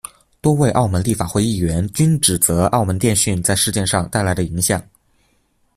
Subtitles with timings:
[0.41, 4.81] 多位澳门立法会议员均指责澳门电讯在事件上带来的影响。